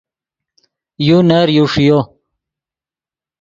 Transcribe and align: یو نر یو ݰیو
یو 1.07 1.17
نر 1.29 1.47
یو 1.57 1.65
ݰیو 1.71 1.99